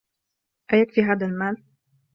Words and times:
أيكفي 0.73 1.01
هذا 1.01 1.25
المال؟ 1.25 1.63